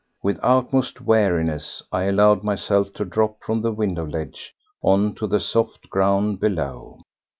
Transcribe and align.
With 0.23 0.39
utmost 0.41 0.99
wariness 1.01 1.83
I 1.91 2.05
allowed 2.05 2.43
myself 2.43 2.91
to 2.93 3.05
drop 3.05 3.43
from 3.43 3.61
the 3.61 3.71
window 3.71 4.03
ledge 4.03 4.55
on 4.81 5.13
to 5.13 5.27
the 5.27 5.39
soft 5.39 5.91
ground 5.91 6.39
below. 6.39 7.01